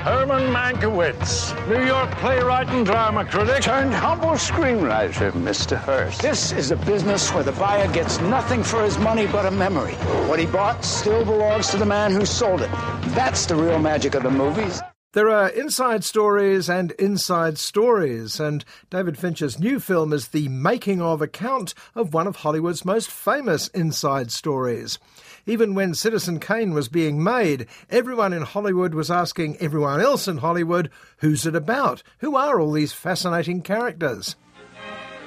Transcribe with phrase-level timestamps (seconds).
[0.00, 3.62] Herman Mankiewicz, New York playwright and drama critic.
[3.62, 5.76] Turned humble screenwriter, Mr.
[5.76, 6.22] Hearst.
[6.22, 9.92] This is a business where the buyer gets nothing for his money but a memory.
[10.26, 12.70] What he bought still belongs to the man who sold it.
[13.08, 14.80] That's the real magic of the movies.
[15.12, 21.02] There are inside stories and inside stories, and David Fincher's new film is the making
[21.02, 25.00] of account of one of Hollywood's most famous inside stories.
[25.46, 30.36] Even when Citizen Kane was being made, everyone in Hollywood was asking everyone else in
[30.36, 32.04] Hollywood, who's it about?
[32.18, 34.36] Who are all these fascinating characters?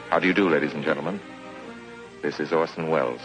[0.10, 1.20] How do you do, ladies and gentlemen?
[2.22, 3.20] This is Orson Welles.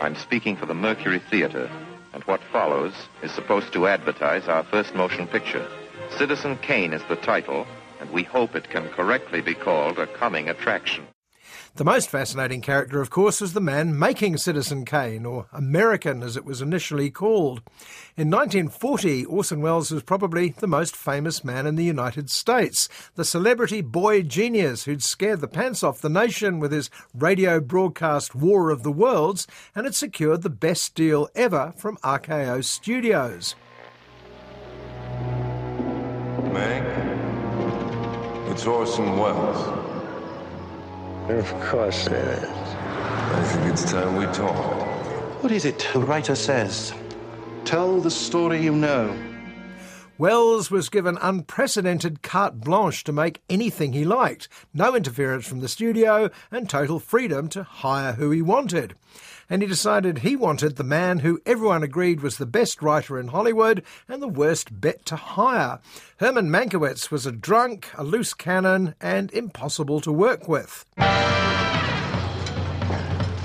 [0.00, 1.68] I'm speaking for the Mercury Theater,
[2.12, 5.66] and what follows is supposed to advertise our first motion picture.
[6.18, 7.66] Citizen Kane is the title,
[8.00, 11.06] and we hope it can correctly be called a coming attraction.
[11.76, 16.36] The most fascinating character, of course, was the man making Citizen Kane, or American as
[16.36, 17.62] it was initially called.
[18.16, 23.24] In 1940, Orson Welles was probably the most famous man in the United States, the
[23.24, 28.70] celebrity boy genius who'd scared the pants off the nation with his radio broadcast War
[28.70, 33.54] of the Worlds and had secured the best deal ever from RKO Studios.
[36.52, 36.82] Meg,
[38.50, 39.66] it's Orson Welles.
[41.30, 42.44] Of course it is.
[42.44, 45.42] I think it's time we talk.
[45.42, 46.92] What is it the writer says?
[47.64, 49.16] Tell the story you know.
[50.20, 55.66] Welles was given unprecedented carte blanche to make anything he liked, no interference from the
[55.66, 58.94] studio, and total freedom to hire who he wanted.
[59.48, 63.28] And he decided he wanted the man who everyone agreed was the best writer in
[63.28, 65.78] Hollywood and the worst bet to hire.
[66.18, 70.84] Herman Mankiewicz was a drunk, a loose cannon, and impossible to work with.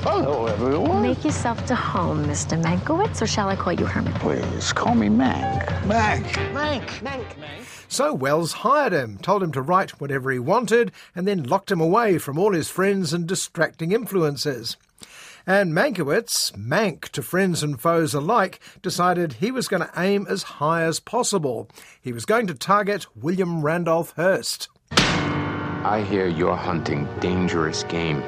[0.07, 1.01] Hello, everyone.
[1.01, 2.61] Make yourself to home, Mr.
[2.61, 4.13] Mankiewicz, or shall I call you Herman?
[4.13, 5.65] Please call me Mank.
[5.81, 6.27] Mank.
[6.53, 6.85] Mank.
[6.99, 7.25] Mank.
[7.87, 11.81] So Welles hired him, told him to write whatever he wanted, and then locked him
[11.81, 14.77] away from all his friends and distracting influences.
[15.47, 20.43] And Mankiewicz, Mank to friends and foes alike, decided he was going to aim as
[20.43, 21.67] high as possible.
[21.99, 24.69] He was going to target William Randolph Hearst.
[24.91, 28.21] I hear you're hunting dangerous game.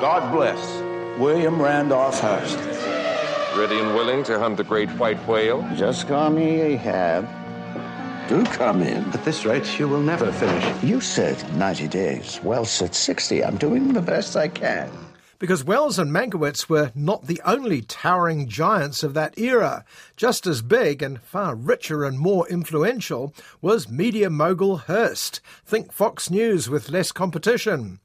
[0.00, 2.58] God bless William Randolph Hearst.
[3.56, 5.62] Ready and willing to hunt the great white whale?
[5.76, 7.28] Just call me Ahab.
[8.28, 9.04] Do come in.
[9.12, 10.82] At this rate, you will never finish.
[10.82, 12.40] You said 90 days.
[12.42, 13.44] Well, said 60.
[13.44, 14.90] I'm doing the best I can.
[15.44, 19.84] Because Welles and Mankiewicz were not the only towering giants of that era.
[20.16, 25.42] Just as big and far richer and more influential was media mogul Hearst.
[25.66, 28.00] Think Fox News with less competition.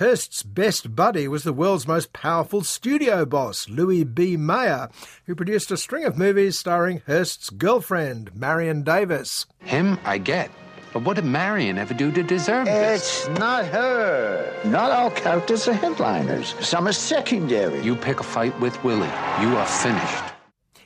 [0.00, 4.36] Hearst's best buddy was the world's most powerful studio boss, Louis B.
[4.36, 4.88] Mayer,
[5.26, 9.46] who produced a string of movies starring Hearst's girlfriend, Marion Davies.
[9.60, 10.50] Him, I get.
[10.92, 13.26] But what did Marion ever do to deserve this?
[13.26, 14.52] It's not her.
[14.64, 16.54] Not all characters are headliners.
[16.60, 17.80] Some are secondary.
[17.80, 19.06] You pick a fight with Willie,
[19.40, 20.29] you are finished.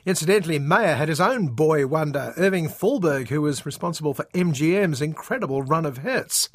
[0.05, 5.63] Incidentally, Mayer had his own boy wonder, Irving Thalberg, who was responsible for MGM's incredible
[5.63, 6.47] run of hits.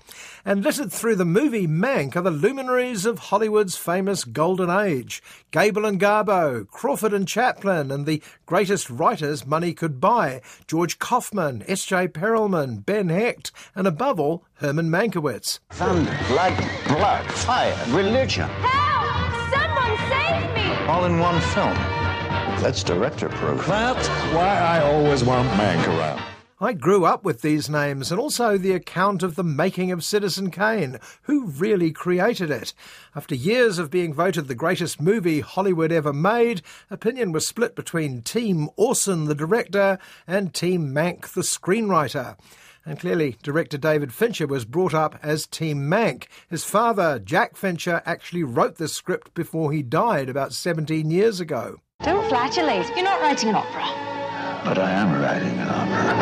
[0.44, 5.84] And littered through the movie Mank are the luminaries of Hollywood's famous Golden Age Gable
[5.84, 12.09] and Garbo, Crawford and Chaplin, and the greatest writers money could buy George Kaufman, S.J.
[12.09, 15.59] Perelman, Ben Hecht, and above all, Herman Mankiewicz.
[15.71, 18.48] Thunder, lightning, blood, fire, religion.
[18.48, 19.53] Help!
[19.53, 20.86] Someone save me!
[20.86, 22.00] All in one film.
[22.60, 23.66] That's director proof.
[23.66, 26.22] That's why I always want Mank around.
[26.60, 30.51] I grew up with these names and also the account of the making of Citizen
[30.51, 30.98] Kane.
[31.22, 32.74] Who really created it?
[33.16, 36.60] After years of being voted the greatest movie Hollywood ever made,
[36.91, 42.36] opinion was split between Team Orson, the director, and Team Mank, the screenwriter.
[42.84, 46.27] And clearly, director David Fincher was brought up as Team Mank.
[46.51, 51.78] His father, Jack Fincher, actually wrote the script before he died about 17 years ago.
[52.30, 52.86] Don't flatulate.
[52.94, 53.82] You're not writing an opera.
[54.65, 56.15] But I am writing an opera.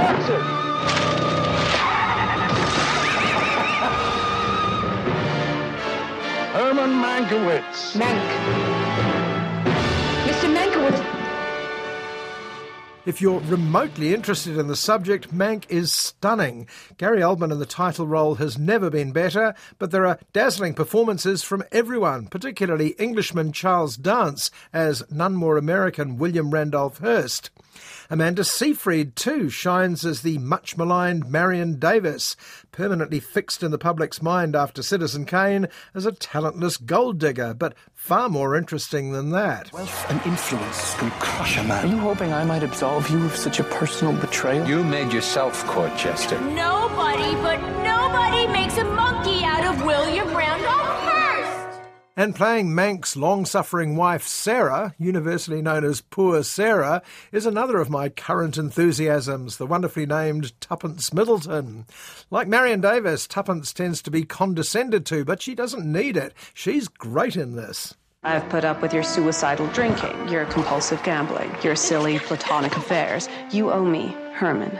[6.54, 7.94] Herman Herman Mankiewicz.
[7.94, 9.17] Mank.
[13.08, 16.68] If you're remotely interested in the subject, Mank is stunning.
[16.98, 21.42] Gary Oldman in the title role has never been better, but there are dazzling performances
[21.42, 27.48] from everyone, particularly Englishman Charles Dance as none more American William Randolph Hearst.
[28.10, 32.36] Amanda Seyfried, too, shines as the much maligned Marion Davies,
[32.72, 37.74] permanently fixed in the public's mind after Citizen Kane as a talentless gold digger, but
[37.94, 39.70] far more interesting than that.
[39.72, 41.84] Wealth and influence can crush a man.
[41.84, 44.66] Are you hoping I might absolve you of such a personal betrayal?
[44.66, 46.40] You made yourself court jester.
[46.40, 51.80] Nobody but nobody makes a monkey out of William Randolph Hearst.
[52.16, 57.00] And playing Mank's long suffering wife, Sarah, universally known as Poor Sarah,
[57.30, 61.86] is another of my current enthusiasms, the wonderfully named Tuppence Middleton.
[62.30, 66.34] Like Marion Davies, Tuppence tends to be condescended to, but she doesn't need it.
[66.52, 67.94] She's great in this.
[68.28, 73.26] I've put up with your suicidal drinking, your compulsive gambling, your silly platonic affairs.
[73.50, 74.78] You owe me, Herman.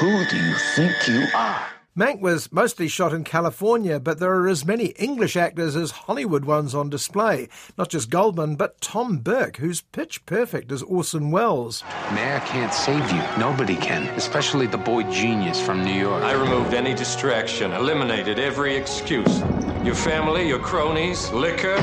[0.00, 1.62] Who do you think you are?
[1.96, 6.44] Mank was mostly shot in California, but there are as many English actors as Hollywood
[6.44, 7.48] ones on display.
[7.78, 11.84] Not just Oldman, but Tom Burke, who's pitch perfect as Orson Welles.
[12.12, 13.22] Mayer can't save you.
[13.38, 16.24] Nobody can, especially the boy genius from New York.
[16.24, 19.42] I removed any distraction, eliminated every excuse.
[19.84, 21.74] Your family, your cronies, liquor.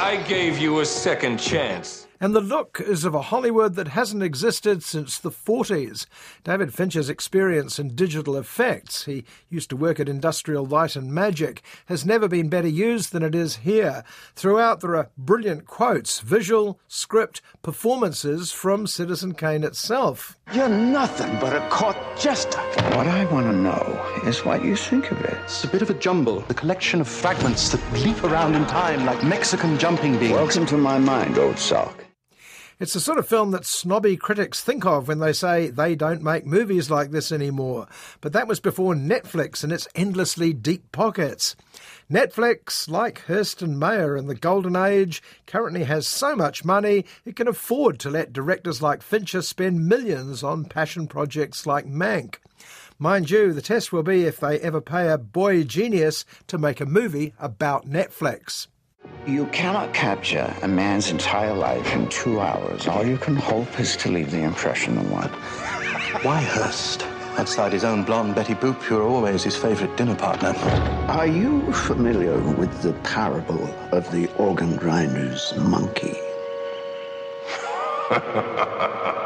[0.00, 2.03] I gave you a second chance.
[2.24, 6.06] And the look is of a Hollywood that hasn't existed since the 40s.
[6.42, 11.60] David Fincher's experience in digital effects, he used to work at Industrial Light and Magic,
[11.84, 14.04] has never been better used than it is here.
[14.34, 20.38] Throughout, there are brilliant quotes, visual, script, performances from Citizen Kane itself.
[20.54, 22.58] You're nothing but a court jester.
[22.96, 25.36] What I want to know is what you think of it.
[25.44, 29.04] It's a bit of a jumble, a collection of fragments that leap around in time
[29.04, 30.32] like Mexican jumping beans.
[30.32, 32.02] Welcome to my mind, old sock.
[32.80, 36.22] It's the sort of film that snobby critics think of when they say they don't
[36.22, 37.86] make movies like this anymore.
[38.20, 41.54] But that was before Netflix and its endlessly deep pockets.
[42.10, 47.36] Netflix, like Hearst and Mayer in the Golden Age, currently has so much money it
[47.36, 52.36] can afford to let directors like Fincher spend millions on passion projects like Mank.
[52.98, 56.80] Mind you, the test will be if they ever pay a boy genius to make
[56.80, 58.66] a movie about Netflix.
[59.26, 62.86] You cannot capture a man's entire life in two hours.
[62.86, 65.30] All you can hope is to leave the impression of one.
[66.22, 67.06] Why Hearst?
[67.38, 70.52] Outside his own blonde Betty Boop, you're always his favorite dinner partner.
[71.08, 76.18] Are you familiar with the parable of the organ grinder's monkey?